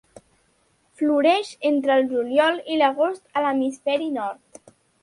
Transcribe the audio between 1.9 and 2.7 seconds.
el juliol